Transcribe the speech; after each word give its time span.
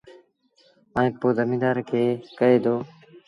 ائيٚݩ 0.97 1.17
پو 1.19 1.27
زميݩدآر 1.37 1.77
کي 1.89 2.03
ڪهي 2.37 2.57
دو 2.63 2.75